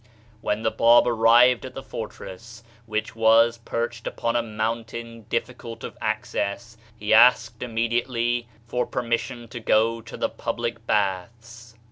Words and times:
When 0.41 0.63
the 0.63 0.71
Bab 0.71 1.05
arrived 1.05 1.63
at 1.63 1.75
the 1.75 1.83
fortress, 1.83 2.63
which 2.87 3.15
was 3.15 3.59
perched 3.59 4.07
upon 4.07 4.35
a 4.35 4.41
mountain 4.41 5.27
difficult 5.29 5.83
of 5.83 5.95
ac 6.01 6.21
cess, 6.23 6.75
he 6.97 7.13
asked 7.13 7.61
immediately 7.61 8.47
for 8.65 8.87
permission 8.87 9.41
to 9.49 9.59
33 9.59 9.59
THE 9.59 9.59
SHINING 9.59 9.63
PATHWAY 9.67 9.95
go 9.97 10.01
to 10.01 10.17
the 10.17 10.29
public 10.29 10.87
baths. 10.87 11.75